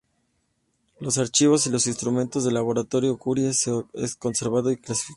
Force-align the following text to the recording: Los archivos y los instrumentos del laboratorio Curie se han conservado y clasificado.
Los 0.99 1.19
archivos 1.19 1.67
y 1.67 1.69
los 1.69 1.85
instrumentos 1.85 2.43
del 2.43 2.55
laboratorio 2.55 3.15
Curie 3.17 3.53
se 3.53 3.69
han 3.69 3.85
conservado 4.19 4.71
y 4.71 4.77
clasificado. 4.77 5.09